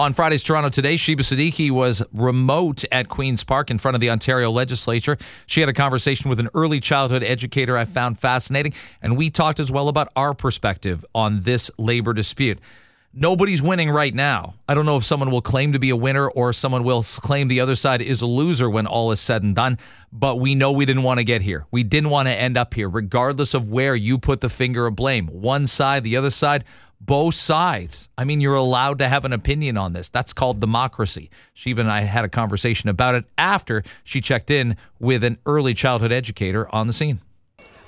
On 0.00 0.14
Friday's 0.14 0.42
Toronto 0.42 0.70
Today, 0.70 0.96
Sheba 0.96 1.22
Siddiqui 1.22 1.70
was 1.70 2.02
remote 2.14 2.86
at 2.90 3.10
Queen's 3.10 3.44
Park 3.44 3.70
in 3.70 3.76
front 3.76 3.96
of 3.96 4.00
the 4.00 4.08
Ontario 4.08 4.50
legislature. 4.50 5.18
She 5.44 5.60
had 5.60 5.68
a 5.68 5.74
conversation 5.74 6.30
with 6.30 6.40
an 6.40 6.48
early 6.54 6.80
childhood 6.80 7.22
educator 7.22 7.76
I 7.76 7.84
found 7.84 8.18
fascinating, 8.18 8.72
and 9.02 9.18
we 9.18 9.28
talked 9.28 9.60
as 9.60 9.70
well 9.70 9.88
about 9.88 10.08
our 10.16 10.32
perspective 10.32 11.04
on 11.14 11.42
this 11.42 11.70
labor 11.76 12.14
dispute. 12.14 12.60
Nobody's 13.12 13.60
winning 13.60 13.90
right 13.90 14.14
now. 14.14 14.54
I 14.66 14.72
don't 14.72 14.86
know 14.86 14.96
if 14.96 15.04
someone 15.04 15.30
will 15.30 15.42
claim 15.42 15.74
to 15.74 15.78
be 15.78 15.90
a 15.90 15.96
winner 15.96 16.30
or 16.30 16.54
someone 16.54 16.82
will 16.82 17.02
claim 17.02 17.48
the 17.48 17.60
other 17.60 17.76
side 17.76 18.00
is 18.00 18.22
a 18.22 18.26
loser 18.26 18.70
when 18.70 18.86
all 18.86 19.12
is 19.12 19.20
said 19.20 19.42
and 19.42 19.54
done, 19.54 19.76
but 20.10 20.36
we 20.36 20.54
know 20.54 20.72
we 20.72 20.86
didn't 20.86 21.02
want 21.02 21.18
to 21.18 21.24
get 21.24 21.42
here. 21.42 21.66
We 21.70 21.82
didn't 21.82 22.08
want 22.08 22.26
to 22.28 22.34
end 22.34 22.56
up 22.56 22.72
here, 22.72 22.88
regardless 22.88 23.52
of 23.52 23.70
where 23.70 23.94
you 23.94 24.16
put 24.16 24.40
the 24.40 24.48
finger 24.48 24.86
of 24.86 24.96
blame. 24.96 25.26
One 25.26 25.66
side, 25.66 26.04
the 26.04 26.16
other 26.16 26.30
side 26.30 26.64
both 27.00 27.34
sides. 27.34 28.08
I 28.18 28.24
mean, 28.24 28.40
you're 28.40 28.54
allowed 28.54 28.98
to 28.98 29.08
have 29.08 29.24
an 29.24 29.32
opinion 29.32 29.76
on 29.76 29.94
this. 29.94 30.08
That's 30.08 30.32
called 30.32 30.60
democracy. 30.60 31.30
Sheba 31.54 31.80
and 31.80 31.90
I 31.90 32.02
had 32.02 32.24
a 32.24 32.28
conversation 32.28 32.88
about 32.88 33.14
it 33.14 33.24
after 33.38 33.82
she 34.04 34.20
checked 34.20 34.50
in 34.50 34.76
with 34.98 35.24
an 35.24 35.38
early 35.46 35.74
childhood 35.74 36.12
educator 36.12 36.72
on 36.74 36.86
the 36.86 36.92
scene. 36.92 37.20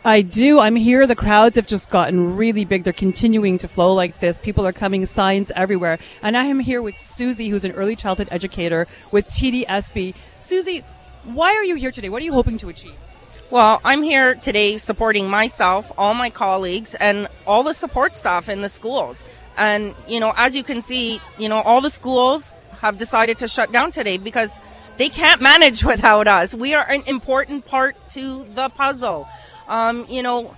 I 0.05 0.23
do. 0.23 0.59
I'm 0.59 0.75
here. 0.75 1.07
The 1.07 1.15
crowds 1.15 1.55
have 1.55 1.69
just 1.69 1.89
gotten 1.89 2.37
really 2.37 2.65
big. 2.65 2.83
They're 2.83 2.93
continuing 2.93 3.59
to 3.59 3.69
flow 3.69 3.93
like 3.93 4.19
this. 4.19 4.39
People 4.39 4.67
are 4.67 4.73
coming, 4.73 5.07
signs 5.07 5.53
everywhere. 5.55 6.01
And 6.23 6.37
I 6.37 6.47
am 6.47 6.59
here 6.59 6.83
with 6.83 6.97
Susie, 6.97 7.49
who's 7.51 7.65
an 7.65 7.71
early 7.73 7.95
childhood 7.95 8.27
educator 8.33 8.89
with 9.13 9.29
TDSB. 9.29 10.17
Susie, 10.41 10.83
why 11.23 11.55
are 11.55 11.63
you 11.63 11.77
here 11.77 11.93
today? 11.93 12.09
What 12.09 12.21
are 12.21 12.25
you 12.25 12.33
hoping 12.33 12.59
to 12.59 12.69
achieve? 12.69 12.97
Well, 13.53 13.83
I'm 13.85 14.03
here 14.03 14.35
today 14.35 14.79
supporting 14.79 15.29
myself, 15.29 15.93
all 15.99 16.15
my 16.15 16.31
colleagues, 16.31 16.95
and 16.95 17.29
all 17.47 17.63
the 17.63 17.75
support 17.75 18.15
staff 18.15 18.49
in 18.49 18.63
the 18.63 18.69
schools. 18.71 19.27
And, 19.59 19.95
you 20.09 20.21
know, 20.21 20.33
as 20.39 20.57
you 20.57 20.65
can 20.65 20.81
see, 20.81 21.21
you 21.37 21.51
know, 21.51 21.61
all 21.61 21.83
the 21.83 21.91
schools 21.91 22.55
have 22.81 22.97
decided 22.97 23.37
to 23.37 23.49
shut 23.49 23.71
down 23.71 23.93
today 23.93 24.17
because 24.17 24.59
they 24.97 25.11
can't 25.11 25.43
manage 25.43 25.85
without 25.93 26.29
us. 26.29 26.55
We 26.55 26.73
are 26.73 26.91
an 26.91 27.03
important 27.07 27.67
part 27.67 27.95
to 28.13 28.47
the 28.55 28.71
puzzle. 28.71 29.29
Um, 29.69 30.07
you 30.09 30.23
know, 30.23 30.57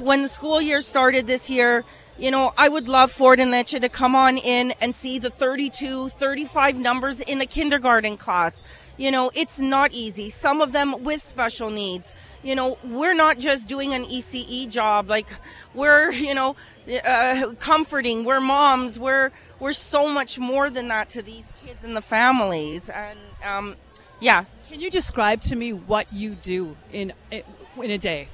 when 0.00 0.22
the 0.22 0.28
school 0.28 0.62
year 0.62 0.82
started 0.82 1.26
this 1.26 1.50
year, 1.50 1.84
you 2.16 2.30
know, 2.30 2.54
I 2.56 2.68
would 2.68 2.86
love 2.86 3.10
Ford 3.10 3.40
and 3.40 3.52
Lecce 3.52 3.80
to 3.80 3.88
come 3.88 4.14
on 4.14 4.38
in 4.38 4.72
and 4.80 4.94
see 4.94 5.18
the 5.18 5.30
32, 5.30 6.10
35 6.10 6.78
numbers 6.78 7.20
in 7.20 7.40
a 7.40 7.46
kindergarten 7.46 8.16
class. 8.16 8.62
You 8.96 9.10
know, 9.10 9.30
it's 9.34 9.58
not 9.58 9.92
easy. 9.92 10.30
Some 10.30 10.60
of 10.60 10.72
them 10.72 11.02
with 11.02 11.22
special 11.22 11.70
needs. 11.70 12.14
You 12.42 12.54
know, 12.54 12.78
we're 12.84 13.14
not 13.14 13.38
just 13.38 13.66
doing 13.66 13.92
an 13.92 14.04
ECE 14.04 14.68
job. 14.68 15.08
Like, 15.08 15.26
we're, 15.74 16.12
you 16.12 16.34
know, 16.34 16.56
uh, 17.04 17.54
comforting. 17.58 18.24
We're 18.24 18.40
moms. 18.40 18.98
We're, 18.98 19.32
we're 19.58 19.72
so 19.72 20.08
much 20.08 20.38
more 20.38 20.70
than 20.70 20.88
that 20.88 21.08
to 21.10 21.22
these 21.22 21.50
kids 21.64 21.82
and 21.82 21.96
the 21.96 22.02
families. 22.02 22.88
And, 22.88 23.18
um, 23.44 23.76
yeah. 24.20 24.44
Can 24.68 24.80
you 24.80 24.90
describe 24.90 25.40
to 25.42 25.56
me 25.56 25.72
what 25.72 26.12
you 26.12 26.34
do 26.36 26.76
in, 26.92 27.12
in 27.30 27.90
a 27.90 27.98
day? 27.98 28.28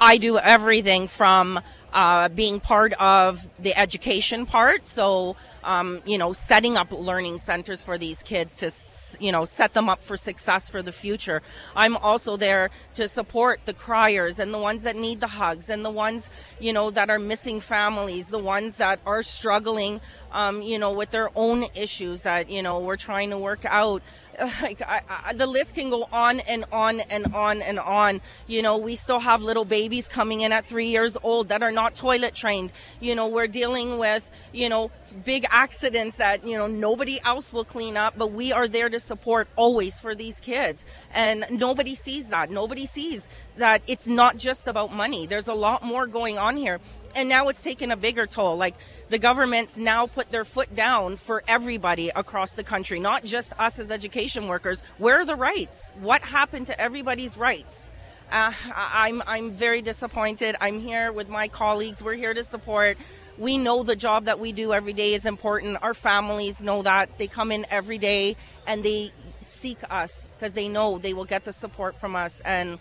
I 0.00 0.16
do 0.16 0.38
everything 0.38 1.08
from 1.08 1.60
uh, 1.92 2.28
being 2.28 2.60
part 2.60 2.92
of 2.94 3.48
the 3.58 3.76
education 3.76 4.46
part. 4.46 4.86
So, 4.86 5.36
um, 5.64 6.00
you 6.06 6.18
know, 6.18 6.32
setting 6.32 6.76
up 6.76 6.92
learning 6.92 7.38
centers 7.38 7.82
for 7.82 7.98
these 7.98 8.22
kids 8.22 8.56
to, 8.56 9.22
you 9.22 9.32
know, 9.32 9.44
set 9.44 9.74
them 9.74 9.88
up 9.88 10.02
for 10.02 10.16
success 10.16 10.70
for 10.70 10.82
the 10.82 10.92
future. 10.92 11.42
I'm 11.74 11.96
also 11.96 12.36
there 12.36 12.70
to 12.94 13.08
support 13.08 13.60
the 13.64 13.74
criers 13.74 14.38
and 14.38 14.54
the 14.54 14.58
ones 14.58 14.84
that 14.84 14.96
need 14.96 15.20
the 15.20 15.26
hugs 15.26 15.68
and 15.68 15.84
the 15.84 15.90
ones, 15.90 16.30
you 16.58 16.72
know, 16.72 16.90
that 16.90 17.10
are 17.10 17.18
missing 17.18 17.60
families, 17.60 18.28
the 18.28 18.38
ones 18.38 18.76
that 18.76 19.00
are 19.04 19.22
struggling, 19.22 20.00
um, 20.32 20.62
you 20.62 20.78
know, 20.78 20.92
with 20.92 21.10
their 21.10 21.30
own 21.34 21.66
issues 21.74 22.22
that, 22.22 22.48
you 22.48 22.62
know, 22.62 22.78
we're 22.78 22.96
trying 22.96 23.30
to 23.30 23.38
work 23.38 23.64
out 23.64 24.02
like 24.62 24.80
I, 24.82 25.02
I, 25.08 25.32
the 25.34 25.46
list 25.46 25.74
can 25.74 25.90
go 25.90 26.08
on 26.12 26.40
and 26.40 26.64
on 26.72 27.00
and 27.00 27.34
on 27.34 27.62
and 27.62 27.78
on. 27.78 28.20
You 28.46 28.62
know, 28.62 28.76
we 28.78 28.96
still 28.96 29.18
have 29.18 29.42
little 29.42 29.64
babies 29.64 30.08
coming 30.08 30.40
in 30.40 30.52
at 30.52 30.64
three 30.64 30.88
years 30.88 31.16
old 31.22 31.48
that 31.48 31.62
are 31.62 31.72
not 31.72 31.79
toilet 31.88 32.34
trained. 32.34 32.72
You 33.00 33.14
know, 33.14 33.28
we're 33.28 33.46
dealing 33.46 33.98
with 33.98 34.30
you 34.52 34.68
know 34.68 34.90
big 35.24 35.46
accidents 35.50 36.16
that 36.16 36.44
you 36.44 36.58
know 36.58 36.66
nobody 36.66 37.18
else 37.24 37.52
will 37.52 37.64
clean 37.64 37.96
up, 37.96 38.14
but 38.18 38.32
we 38.32 38.52
are 38.52 38.68
there 38.68 38.90
to 38.90 39.00
support 39.00 39.48
always 39.56 39.98
for 39.98 40.14
these 40.14 40.40
kids, 40.40 40.84
and 41.14 41.46
nobody 41.50 41.94
sees 41.94 42.28
that. 42.28 42.50
Nobody 42.50 42.84
sees 42.84 43.28
that 43.56 43.82
it's 43.86 44.06
not 44.06 44.36
just 44.36 44.68
about 44.68 44.92
money. 44.92 45.26
There's 45.26 45.48
a 45.48 45.54
lot 45.54 45.82
more 45.82 46.06
going 46.06 46.36
on 46.36 46.56
here 46.56 46.80
and 47.14 47.28
now 47.28 47.48
it's 47.48 47.62
taken 47.62 47.90
a 47.90 47.96
bigger 47.96 48.26
toll. 48.26 48.56
Like 48.56 48.74
the 49.08 49.18
government's 49.18 49.78
now 49.78 50.06
put 50.06 50.30
their 50.30 50.44
foot 50.44 50.74
down 50.74 51.16
for 51.16 51.42
everybody 51.48 52.10
across 52.14 52.54
the 52.54 52.64
country, 52.64 53.00
not 53.00 53.24
just 53.24 53.52
us 53.58 53.78
as 53.78 53.90
education 53.90 54.48
workers. 54.48 54.82
Where 54.98 55.20
are 55.20 55.24
the 55.24 55.36
rights? 55.36 55.92
What 56.00 56.22
happened 56.22 56.66
to 56.68 56.80
everybody's 56.80 57.36
rights? 57.36 57.88
Uh, 58.30 58.52
I'm 58.74 59.22
I'm 59.26 59.50
very 59.50 59.82
disappointed. 59.82 60.56
I'm 60.60 60.78
here 60.80 61.12
with 61.12 61.28
my 61.28 61.48
colleagues. 61.48 62.02
We're 62.02 62.14
here 62.14 62.34
to 62.34 62.44
support. 62.44 62.96
We 63.38 63.58
know 63.58 63.82
the 63.82 63.96
job 63.96 64.26
that 64.26 64.38
we 64.38 64.52
do 64.52 64.72
every 64.72 64.92
day 64.92 65.14
is 65.14 65.26
important. 65.26 65.78
Our 65.82 65.94
families 65.94 66.62
know 66.62 66.82
that. 66.82 67.18
They 67.18 67.26
come 67.26 67.50
in 67.50 67.66
every 67.70 67.98
day 67.98 68.36
and 68.66 68.84
they 68.84 69.12
seek 69.42 69.78
us 69.90 70.28
because 70.38 70.54
they 70.54 70.68
know 70.68 70.98
they 70.98 71.14
will 71.14 71.24
get 71.24 71.44
the 71.44 71.52
support 71.52 71.96
from 71.96 72.14
us 72.14 72.40
and 72.44 72.78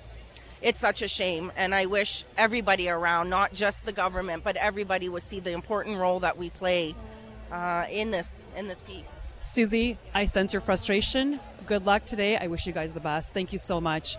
it's 0.62 0.80
such 0.80 1.02
a 1.02 1.08
shame. 1.08 1.52
And 1.56 1.74
I 1.74 1.86
wish 1.86 2.26
everybody 2.38 2.90
around, 2.90 3.30
not 3.30 3.54
just 3.54 3.86
the 3.86 3.94
government, 3.94 4.44
but 4.44 4.58
everybody 4.58 5.08
would 5.08 5.24
see 5.24 5.40
the 5.40 5.52
important 5.52 5.98
role 5.98 6.20
that 6.20 6.38
we 6.38 6.50
play 6.50 6.94
uh, 7.52 7.86
in 7.90 8.12
this 8.12 8.46
in 8.56 8.68
this 8.68 8.81
piece. 8.81 9.20
Susie, 9.44 9.98
I 10.14 10.26
sense 10.26 10.54
your 10.54 10.62
frustration. 10.62 11.40
Good 11.66 11.86
luck 11.86 12.04
today. 12.04 12.38
I 12.38 12.48
wish 12.48 12.68
you 12.68 12.74
guys 12.74 12.94
the 12.94 13.00
best. 13.00 13.34
Thank 13.34 13.54
you 13.54 13.58
so 13.60 13.80
much. 13.80 14.18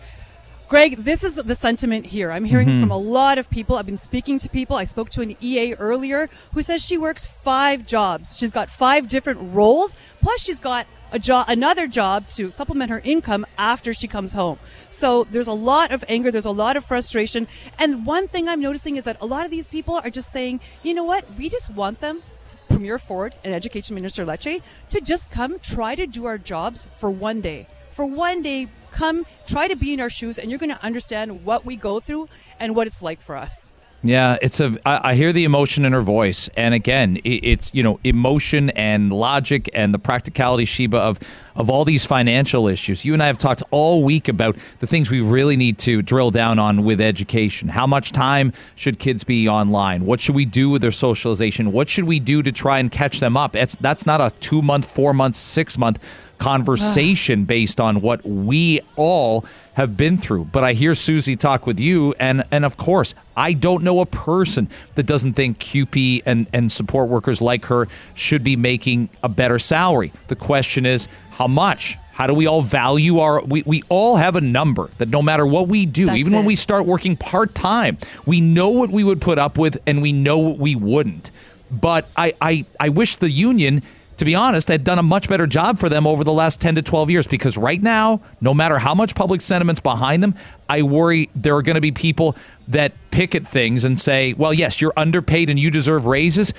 Greg, 0.70 1.02
this 1.02 1.24
is 1.24 1.34
the 1.34 1.56
sentiment 1.56 2.06
here. 2.06 2.30
I'm 2.30 2.44
hearing 2.44 2.68
mm-hmm. 2.68 2.82
from 2.82 2.92
a 2.92 2.96
lot 2.96 3.38
of 3.38 3.50
people. 3.50 3.74
I've 3.74 3.86
been 3.86 3.96
speaking 3.96 4.38
to 4.38 4.48
people. 4.48 4.76
I 4.76 4.84
spoke 4.84 5.10
to 5.10 5.20
an 5.20 5.36
EA 5.40 5.74
earlier 5.74 6.30
who 6.54 6.62
says 6.62 6.80
she 6.80 6.96
works 6.96 7.26
five 7.26 7.84
jobs. 7.84 8.38
She's 8.38 8.52
got 8.52 8.70
five 8.70 9.08
different 9.08 9.52
roles, 9.52 9.96
plus 10.22 10.40
she's 10.40 10.60
got 10.60 10.86
a 11.10 11.18
job, 11.18 11.48
another 11.48 11.88
job 11.88 12.28
to 12.28 12.52
supplement 12.52 12.88
her 12.92 13.00
income 13.00 13.46
after 13.58 13.92
she 13.92 14.06
comes 14.06 14.34
home. 14.34 14.60
So 14.90 15.24
there's 15.24 15.48
a 15.48 15.52
lot 15.52 15.90
of 15.90 16.04
anger. 16.08 16.30
There's 16.30 16.44
a 16.44 16.52
lot 16.52 16.76
of 16.76 16.84
frustration. 16.84 17.48
And 17.76 18.06
one 18.06 18.28
thing 18.28 18.48
I'm 18.48 18.60
noticing 18.60 18.96
is 18.96 19.02
that 19.06 19.16
a 19.20 19.26
lot 19.26 19.44
of 19.44 19.50
these 19.50 19.66
people 19.66 19.96
are 19.96 20.10
just 20.10 20.30
saying, 20.30 20.60
you 20.84 20.94
know 20.94 21.02
what? 21.02 21.24
We 21.36 21.48
just 21.48 21.70
want 21.70 21.98
them 21.98 22.22
Premier 22.68 23.00
Ford 23.00 23.34
and 23.42 23.52
Education 23.52 23.96
Minister 23.96 24.24
Lecce 24.24 24.62
to 24.90 25.00
just 25.00 25.32
come 25.32 25.58
try 25.58 25.96
to 25.96 26.06
do 26.06 26.26
our 26.26 26.38
jobs 26.38 26.86
for 26.96 27.10
one 27.10 27.40
day. 27.40 27.66
For 27.92 28.04
one 28.04 28.42
day, 28.42 28.68
come 28.90 29.26
try 29.46 29.68
to 29.68 29.76
be 29.76 29.92
in 29.92 30.00
our 30.00 30.10
shoes 30.10 30.38
and 30.38 30.50
you're 30.50 30.58
going 30.58 30.74
to 30.74 30.82
understand 30.82 31.44
what 31.44 31.64
we 31.64 31.76
go 31.76 32.00
through 32.00 32.28
and 32.58 32.74
what 32.74 32.86
it's 32.86 33.02
like 33.02 33.20
for 33.20 33.36
us. 33.36 33.72
Yeah, 34.02 34.38
it's 34.40 34.60
a. 34.60 34.74
I, 34.86 35.10
I 35.10 35.14
hear 35.14 35.30
the 35.30 35.44
emotion 35.44 35.84
in 35.84 35.92
her 35.92 36.00
voice, 36.00 36.48
and 36.56 36.72
again, 36.72 37.16
it, 37.16 37.28
it's 37.28 37.74
you 37.74 37.82
know 37.82 38.00
emotion 38.02 38.70
and 38.70 39.12
logic 39.12 39.68
and 39.74 39.92
the 39.92 39.98
practicality, 39.98 40.64
Sheba, 40.64 40.96
of 40.96 41.18
of 41.54 41.68
all 41.68 41.84
these 41.84 42.06
financial 42.06 42.66
issues. 42.66 43.04
You 43.04 43.12
and 43.12 43.22
I 43.22 43.26
have 43.26 43.36
talked 43.36 43.62
all 43.70 44.02
week 44.02 44.28
about 44.28 44.56
the 44.78 44.86
things 44.86 45.10
we 45.10 45.20
really 45.20 45.54
need 45.54 45.76
to 45.80 46.00
drill 46.00 46.30
down 46.30 46.58
on 46.58 46.82
with 46.82 46.98
education. 46.98 47.68
How 47.68 47.86
much 47.86 48.12
time 48.12 48.54
should 48.74 48.98
kids 48.98 49.22
be 49.22 49.46
online? 49.46 50.06
What 50.06 50.18
should 50.18 50.34
we 50.34 50.46
do 50.46 50.70
with 50.70 50.80
their 50.80 50.92
socialization? 50.92 51.70
What 51.70 51.90
should 51.90 52.04
we 52.04 52.20
do 52.20 52.42
to 52.42 52.52
try 52.52 52.78
and 52.78 52.90
catch 52.90 53.20
them 53.20 53.36
up? 53.36 53.54
It's 53.54 53.76
that's 53.76 54.06
not 54.06 54.22
a 54.22 54.34
two 54.40 54.62
month, 54.62 54.90
four 54.90 55.12
month, 55.12 55.36
six 55.36 55.76
month 55.76 56.02
conversation 56.40 57.44
based 57.44 57.80
on 57.80 58.00
what 58.00 58.24
we 58.24 58.80
all 58.96 59.44
have 59.74 59.96
been 59.96 60.16
through. 60.16 60.46
But 60.46 60.64
I 60.64 60.72
hear 60.72 60.94
Susie 60.94 61.36
talk 61.36 61.66
with 61.66 61.78
you, 61.78 62.14
and 62.18 62.42
and 62.50 62.64
of 62.64 62.76
course, 62.76 63.14
I 63.36 63.52
don't 63.52 63.84
know 63.84 64.00
a 64.00 64.06
person 64.06 64.68
that 64.96 65.04
doesn't 65.04 65.34
think 65.34 65.58
QP 65.58 66.22
and 66.26 66.46
and 66.52 66.72
support 66.72 67.08
workers 67.08 67.40
like 67.40 67.66
her 67.66 67.86
should 68.14 68.42
be 68.42 68.56
making 68.56 69.08
a 69.22 69.28
better 69.28 69.58
salary. 69.58 70.12
The 70.26 70.36
question 70.36 70.86
is, 70.86 71.08
how 71.30 71.46
much? 71.46 71.96
How 72.12 72.26
do 72.26 72.34
we 72.34 72.46
all 72.46 72.60
value 72.60 73.18
our? 73.20 73.42
We, 73.42 73.62
we 73.64 73.82
all 73.88 74.16
have 74.16 74.36
a 74.36 74.42
number 74.42 74.90
that 74.98 75.08
no 75.08 75.22
matter 75.22 75.46
what 75.46 75.68
we 75.68 75.86
do, 75.86 76.06
That's 76.06 76.18
even 76.18 76.34
it. 76.34 76.36
when 76.36 76.44
we 76.44 76.56
start 76.56 76.84
working 76.84 77.16
part 77.16 77.54
time, 77.54 77.96
we 78.26 78.40
know 78.40 78.70
what 78.70 78.90
we 78.90 79.04
would 79.04 79.20
put 79.22 79.38
up 79.38 79.56
with 79.56 79.78
and 79.86 80.02
we 80.02 80.12
know 80.12 80.38
what 80.38 80.58
we 80.58 80.74
wouldn't. 80.74 81.30
But 81.70 82.08
I, 82.16 82.34
I, 82.40 82.66
I 82.78 82.88
wish 82.88 83.14
the 83.14 83.30
union 83.30 83.82
to 84.20 84.24
be 84.26 84.34
honest, 84.34 84.68
had 84.68 84.84
done 84.84 84.98
a 84.98 85.02
much 85.02 85.28
better 85.30 85.46
job 85.46 85.78
for 85.78 85.88
them 85.88 86.06
over 86.06 86.24
the 86.24 86.32
last 86.32 86.60
10 86.60 86.74
to 86.76 86.82
12 86.82 87.10
years 87.10 87.26
because 87.26 87.56
right 87.56 87.82
now, 87.82 88.20
no 88.42 88.52
matter 88.52 88.78
how 88.78 88.94
much 88.94 89.14
public 89.14 89.40
sentiment's 89.40 89.80
behind 89.80 90.22
them, 90.22 90.34
I 90.68 90.82
worry 90.82 91.30
there 91.34 91.56
are 91.56 91.62
going 91.62 91.76
to 91.76 91.80
be 91.80 91.90
people 91.90 92.36
that 92.68 92.92
picket 93.10 93.48
things 93.48 93.82
and 93.82 93.98
say, 93.98 94.34
well, 94.34 94.52
yes, 94.52 94.80
you're 94.80 94.92
underpaid 94.94 95.48
and 95.48 95.58
you 95.58 95.70
deserve 95.70 96.04
raises, 96.04 96.52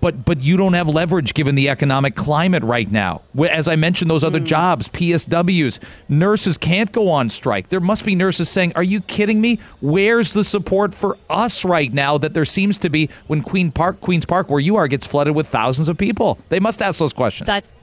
but 0.00 0.24
but 0.24 0.40
you 0.42 0.56
don't 0.56 0.74
have 0.74 0.88
leverage 0.88 1.34
given 1.34 1.54
the 1.54 1.68
economic 1.68 2.14
climate 2.14 2.62
right 2.62 2.90
now. 2.90 3.22
As 3.50 3.68
I 3.68 3.76
mentioned, 3.76 4.10
those 4.10 4.24
other 4.24 4.38
hmm. 4.38 4.44
jobs, 4.44 4.88
PSWs, 4.88 5.78
nurses 6.08 6.58
can't 6.58 6.90
go 6.92 7.08
on 7.10 7.28
strike. 7.28 7.68
There 7.68 7.80
must 7.80 8.04
be 8.04 8.14
nurses 8.14 8.48
saying, 8.48 8.72
"Are 8.76 8.82
you 8.82 9.00
kidding 9.00 9.40
me? 9.40 9.58
Where's 9.80 10.32
the 10.32 10.44
support 10.44 10.94
for 10.94 11.18
us 11.28 11.64
right 11.64 11.92
now 11.92 12.18
that 12.18 12.34
there 12.34 12.44
seems 12.44 12.78
to 12.78 12.90
be 12.90 13.08
when 13.26 13.42
Queen 13.42 13.70
Park, 13.70 14.00
Queens 14.00 14.24
Park, 14.24 14.50
where 14.50 14.60
you 14.60 14.76
are, 14.76 14.88
gets 14.88 15.06
flooded 15.06 15.34
with 15.34 15.48
thousands 15.48 15.88
of 15.88 15.98
people?" 15.98 16.38
They 16.48 16.60
must 16.60 16.82
ask 16.82 16.98
those 16.98 17.12
questions. 17.12 17.46
That's 17.46 17.74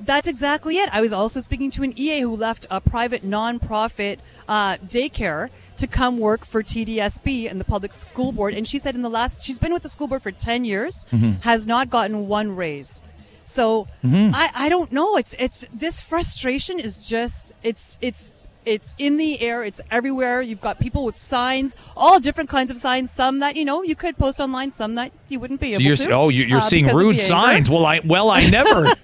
that's 0.00 0.26
exactly 0.26 0.78
it. 0.78 0.88
I 0.92 1.00
was 1.00 1.12
also 1.12 1.40
speaking 1.40 1.70
to 1.72 1.82
an 1.82 1.92
EA 1.98 2.20
who 2.20 2.36
left 2.36 2.66
a 2.70 2.80
private 2.80 3.22
nonprofit 3.24 4.18
uh, 4.48 4.76
daycare 4.78 5.50
to 5.76 5.86
come 5.86 6.18
work 6.18 6.44
for 6.44 6.62
TDSB 6.62 7.50
and 7.50 7.58
the 7.60 7.64
public 7.64 7.92
school 7.92 8.32
board. 8.32 8.54
And 8.54 8.66
she 8.68 8.78
said 8.78 8.94
in 8.94 9.02
the 9.02 9.10
last, 9.10 9.40
she's 9.42 9.58
been 9.58 9.72
with 9.72 9.82
the 9.82 9.88
school 9.88 10.08
board 10.08 10.22
for 10.22 10.30
10 10.30 10.64
years, 10.64 11.06
Mm-hmm. 11.12 11.40
has 11.42 11.66
not 11.66 11.88
gotten 11.90 12.28
one 12.28 12.54
raise. 12.56 13.02
So 13.44 13.88
I, 14.04 14.50
I 14.54 14.68
don't 14.68 14.92
know. 14.92 15.16
It's, 15.16 15.34
it's, 15.38 15.66
this 15.72 16.00
frustration 16.00 16.78
is 16.78 17.08
just, 17.08 17.52
it's, 17.62 17.98
it's, 18.00 18.30
it's 18.66 18.94
in 18.98 19.16
the 19.16 19.40
air. 19.40 19.62
It's 19.64 19.80
everywhere. 19.90 20.42
You've 20.42 20.60
got 20.60 20.78
people 20.78 21.04
with 21.04 21.16
signs, 21.16 21.76
all 21.96 22.20
different 22.20 22.50
kinds 22.50 22.70
of 22.70 22.78
signs. 22.78 23.10
Some 23.10 23.38
that 23.40 23.56
you 23.56 23.64
know 23.64 23.82
you 23.82 23.94
could 23.96 24.16
post 24.18 24.40
online, 24.40 24.72
some 24.72 24.94
that 24.96 25.12
you 25.28 25.40
wouldn't 25.40 25.60
be 25.60 25.72
So 25.72 25.76
able 25.76 25.82
you're 25.84 25.96
to. 25.96 26.10
oh 26.10 26.28
you- 26.28 26.44
you're 26.44 26.58
uh, 26.58 26.60
seeing 26.60 26.86
rude 26.88 27.18
signs. 27.18 27.70
Well, 27.70 27.86
I 27.86 28.00
well 28.04 28.30
I 28.30 28.46
never. 28.48 28.86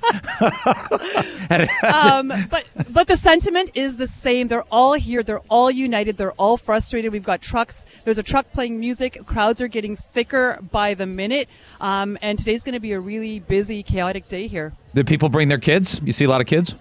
um, 1.82 2.32
but 2.50 2.64
but 2.90 3.06
the 3.06 3.16
sentiment 3.16 3.70
is 3.74 3.96
the 3.96 4.06
same. 4.06 4.48
They're 4.48 4.64
all 4.70 4.94
here. 4.94 5.22
They're 5.22 5.40
all 5.48 5.70
united. 5.70 6.16
They're 6.16 6.32
all 6.32 6.56
frustrated. 6.56 7.12
We've 7.12 7.22
got 7.22 7.40
trucks. 7.40 7.86
There's 8.04 8.18
a 8.18 8.22
truck 8.22 8.52
playing 8.52 8.78
music. 8.80 9.24
Crowds 9.26 9.60
are 9.60 9.68
getting 9.68 9.96
thicker 9.96 10.58
by 10.70 10.94
the 10.94 11.06
minute. 11.06 11.48
Um, 11.80 12.18
and 12.22 12.38
today's 12.38 12.62
going 12.64 12.74
to 12.74 12.80
be 12.80 12.92
a 12.92 13.00
really 13.00 13.38
busy, 13.40 13.82
chaotic 13.82 14.28
day 14.28 14.46
here. 14.46 14.72
Did 14.94 15.06
people 15.06 15.28
bring 15.28 15.48
their 15.48 15.58
kids? 15.58 16.00
You 16.04 16.12
see 16.12 16.24
a 16.24 16.28
lot 16.28 16.40
of 16.40 16.46
kids. 16.46 16.74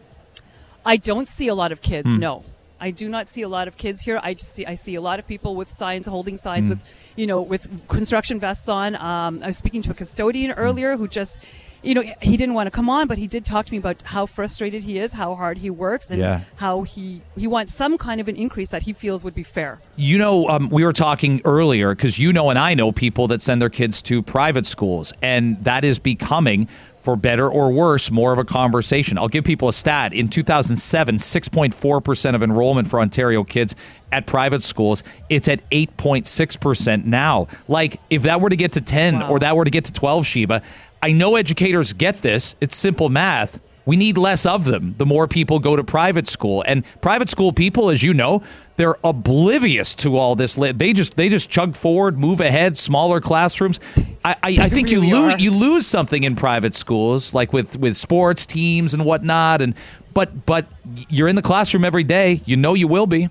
I 0.85 0.97
don't 0.97 1.27
see 1.27 1.47
a 1.47 1.55
lot 1.55 1.71
of 1.71 1.81
kids. 1.81 2.11
Hmm. 2.11 2.19
No, 2.19 2.43
I 2.79 2.91
do 2.91 3.07
not 3.09 3.27
see 3.27 3.41
a 3.41 3.47
lot 3.49 3.67
of 3.67 3.77
kids 3.77 4.01
here. 4.01 4.19
I 4.21 4.33
just 4.33 4.53
see 4.53 4.65
I 4.65 4.75
see 4.75 4.95
a 4.95 5.01
lot 5.01 5.19
of 5.19 5.27
people 5.27 5.55
with 5.55 5.69
signs, 5.69 6.07
holding 6.07 6.37
signs 6.37 6.67
with 6.69 6.79
you 7.15 7.25
know 7.27 7.41
with 7.41 7.87
construction 7.87 8.39
vests 8.39 8.67
on. 8.67 8.95
Um, 8.95 9.41
I 9.43 9.47
was 9.47 9.57
speaking 9.57 9.81
to 9.83 9.91
a 9.91 9.93
custodian 9.93 10.51
Hmm. 10.51 10.59
earlier 10.59 10.97
who 10.97 11.07
just. 11.07 11.39
You 11.83 11.93
know, 11.93 12.01
he 12.19 12.35
didn't 12.35 12.55
want 12.55 12.65
to 12.65 12.71
come 12.71 12.89
on, 12.89 13.05
but 13.07 13.19
he 13.19 13.27
did 13.27 13.45
talk 13.45 13.67
to 13.67 13.71
me 13.71 13.77
about 13.77 14.01
how 14.05 14.25
frustrated 14.25 14.81
he 14.81 14.97
is, 14.97 15.13
how 15.13 15.35
hard 15.35 15.59
he 15.59 15.69
works, 15.69 16.09
and 16.09 16.19
Yeah. 16.19 16.39
how 16.55 16.81
he 16.81 17.21
he 17.37 17.45
wants 17.45 17.75
some 17.75 17.99
kind 17.99 18.19
of 18.19 18.27
an 18.27 18.35
increase 18.35 18.69
that 18.71 18.81
he 18.83 18.91
feels 18.93 19.23
would 19.23 19.35
be 19.35 19.43
fair. 19.43 19.77
You 19.95 20.17
know, 20.17 20.47
um, 20.49 20.69
we 20.69 20.83
were 20.83 20.93
talking 20.93 21.41
earlier 21.45 21.93
because 21.93 22.17
you 22.17 22.33
know, 22.33 22.49
and 22.49 22.57
I 22.57 22.73
know 22.73 22.91
people 22.91 23.27
that 23.27 23.43
send 23.43 23.61
their 23.61 23.69
kids 23.69 24.01
to 24.03 24.23
private 24.23 24.65
schools, 24.65 25.13
and 25.21 25.63
that 25.63 25.85
is 25.85 25.99
becoming, 25.99 26.67
for 27.05 27.15
better 27.15 27.47
or 27.49 27.71
worse, 27.71 28.11
more 28.11 28.33
of 28.33 28.39
a 28.39 28.43
conversation. 28.43 29.17
I'll 29.17 29.27
give 29.29 29.43
people 29.45 29.69
a 29.69 29.73
stat. 29.73 30.11
In 30.13 30.27
2007, 30.27 31.15
6.4% 31.15 32.35
of 32.35 32.43
enrollment 32.43 32.87
for 32.89 32.99
Ontario 32.99 33.43
kids 33.43 33.75
at 34.11 34.25
private 34.25 34.63
schools. 34.63 35.03
It's 35.29 35.47
at 35.47 35.61
8.6% 35.69 37.05
now. 37.05 37.47
Like, 37.67 37.99
if 38.09 38.23
that 38.23 38.41
were 38.41 38.49
to 38.49 38.55
get 38.55 38.73
to 38.73 38.81
10 38.81 39.19
Wow. 39.19 39.29
or 39.29 39.39
that 39.39 39.55
were 39.55 39.65
to 39.65 39.71
get 39.71 39.85
to 39.85 39.93
12, 39.93 40.25
Sheba, 40.25 40.61
I 41.01 41.11
know 41.11 41.35
educators 41.35 41.93
get 41.93 42.21
this. 42.21 42.55
It's 42.59 42.75
simple 42.75 43.09
math. 43.09 43.59
We 43.85 43.97
need 43.97 44.17
less 44.17 44.47
of 44.47 44.65
them 44.65 44.95
the 44.97 45.05
more 45.05 45.27
people 45.27 45.59
go 45.59 45.75
to 45.75 45.83
private 45.83 46.27
school. 46.27 46.63
And 46.67 46.83
private 47.01 47.29
school 47.29 47.53
people, 47.53 47.91
as 47.91 48.01
you 48.01 48.15
know, 48.15 48.41
they're 48.77 48.95
oblivious 49.03 49.93
to 49.95 50.17
all 50.17 50.35
this. 50.35 50.55
They 50.55 50.91
just 50.91 51.15
they 51.15 51.29
just 51.29 51.51
chug 51.51 51.75
forward, 51.75 52.17
move 52.17 52.41
ahead, 52.41 52.77
smaller 52.77 53.21
classrooms. 53.21 53.79
I, 54.25 54.35
I, 54.43 54.57
I 54.61 54.69
think 54.69 54.89
really 54.89 55.07
you 55.07 55.13
lose 55.13 55.33
are. 55.35 55.39
you 55.39 55.51
lose 55.51 55.85
something 55.87 56.23
in 56.23 56.35
private 56.35 56.73
schools, 56.75 57.33
like 57.33 57.53
with 57.53 57.77
with 57.77 57.95
sports 57.95 58.45
teams 58.45 58.93
and 58.93 59.05
whatnot. 59.05 59.61
And 59.61 59.75
but 60.13 60.45
but 60.45 60.65
you're 61.09 61.27
in 61.27 61.35
the 61.35 61.41
classroom 61.41 61.85
every 61.85 62.03
day. 62.03 62.41
You 62.45 62.57
know 62.57 62.73
you 62.73 62.87
will 62.87 63.07
be. 63.07 63.29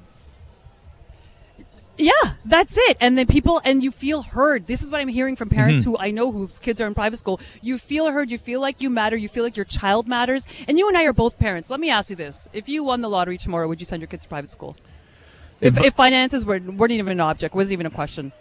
Yeah, 1.97 2.11
that's 2.45 2.77
it. 2.77 2.97
And 3.01 3.17
then 3.17 3.29
people, 3.29 3.61
and 3.65 3.81
you 3.83 3.93
feel 3.93 4.23
heard. 4.23 4.67
This 4.67 4.83
is 4.83 4.91
what 4.91 5.01
I'm 5.01 5.07
hearing 5.07 5.37
from 5.37 5.49
parents 5.49 5.83
Mm-hmm. 5.85 5.91
who 5.93 5.99
I 5.99 6.11
know 6.11 6.33
whose 6.33 6.59
kids 6.59 6.81
are 6.81 6.89
in 6.89 6.95
private 6.95 7.19
school. 7.19 7.41
You 7.63 7.79
feel 7.79 8.11
heard. 8.11 8.31
You 8.31 8.39
feel 8.39 8.61
like 8.61 8.81
you 8.81 8.91
matter. 8.91 9.17
You 9.17 9.29
feel 9.29 9.45
like 9.45 9.57
your 9.57 9.65
child 9.65 10.09
matters. 10.09 10.49
And 10.67 10.77
you 10.77 10.89
and 10.89 10.97
I 10.97 11.05
are 11.05 11.13
both 11.13 11.39
parents. 11.39 11.71
Let 11.71 11.79
me 11.79 11.91
ask 11.91 12.11
you 12.11 12.17
this: 12.17 12.49
If 12.53 12.69
you 12.69 12.83
won 12.83 13.01
the 13.01 13.09
lottery 13.09 13.39
tomorrow, 13.39 13.69
would 13.69 13.81
you 13.81 13.87
send 13.87 14.01
your 14.03 14.09
kids 14.09 14.25
to 14.25 14.29
private 14.29 14.51
school? 14.51 14.77
If, 15.61 15.79
if 15.79 15.95
finances 15.95 16.45
were 16.45 16.59
weren't 16.59 16.93
even 16.93 17.13
an 17.13 17.21
object, 17.21 17.55
wasn't 17.55 17.75
even 17.75 17.87
a 17.87 17.91
question. 17.91 18.33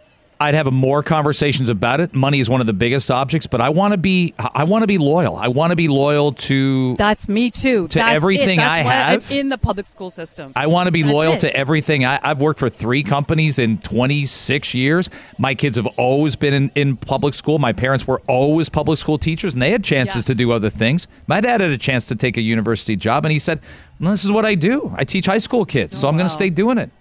I'd 0.44 0.56
have 0.56 0.72
more 0.74 1.02
conversations 1.04 1.70
about 1.70 2.02
it. 2.02 2.14
Money 2.14 2.40
is 2.40 2.50
one 2.50 2.60
of 2.62 2.68
the 2.68 2.74
biggest 2.74 3.10
objects, 3.10 3.48
but 3.48 3.62
I 3.62 3.70
want 3.70 3.94
to 3.94 3.98
be 3.98 4.34
I 4.38 4.66
want 4.66 4.84
to 4.84 4.88
be 4.88 4.98
loyal. 4.98 5.36
I 5.38 5.48
want 5.48 5.72
to 5.72 5.76
be 5.78 5.88
loyal 5.88 6.34
to 6.34 6.96
That's 6.98 7.30
me 7.30 7.50
too. 7.50 7.88
To 7.88 8.00
That's 8.00 8.12
everything 8.14 8.60
I 8.60 8.84
why 8.84 8.92
I'm 8.94 9.22
have? 9.22 9.32
in 9.32 9.50
the 9.50 9.58
public 9.58 9.88
school 9.88 10.10
system. 10.10 10.52
I 10.56 10.68
want 10.68 10.88
to 10.88 10.92
be 10.92 11.02
That's 11.02 11.14
loyal 11.14 11.34
it. 11.34 11.40
to 11.42 11.56
everything. 11.56 12.04
I, 12.04 12.20
I've 12.22 12.42
worked 12.42 12.60
for 12.60 12.70
three 12.70 13.04
companies 13.04 13.58
in 13.58 13.78
26 13.80 14.74
years. 14.74 15.10
My 15.38 15.56
kids 15.56 15.78
have 15.78 15.88
always 15.98 16.36
been 16.36 16.54
in, 16.54 16.72
in 16.76 16.98
public 16.98 17.34
school. 17.34 17.58
My 17.60 17.72
parents 17.74 18.06
were 18.06 18.22
always 18.28 18.68
public 18.70 18.98
school 19.00 19.18
teachers, 19.18 19.54
and 19.54 19.62
they 19.62 19.72
had 19.72 19.84
chances 19.84 20.18
Yes. 20.18 20.26
to 20.26 20.36
do 20.36 20.52
other 20.52 20.70
things. 20.70 21.08
My 21.28 21.40
dad 21.42 21.62
had 21.62 21.72
a 21.72 21.78
chance 21.78 22.06
to 22.08 22.16
take 22.16 22.36
a 22.38 22.42
university 22.42 22.96
job, 22.96 23.24
and 23.26 23.32
he 23.32 23.40
said, 23.40 23.62
well, 24.00 24.12
"This 24.12 24.26
is 24.26 24.32
what 24.32 24.46
I 24.46 24.56
do. 24.56 24.92
I 24.96 25.06
teach 25.06 25.26
high 25.26 25.38
school 25.38 25.66
kids, 25.66 25.98
so 25.98 26.08
I'm 26.10 26.16
going 26.16 26.26
to 26.28 26.34
stay 26.34 26.50
doing 26.50 26.78
it." 26.78 26.92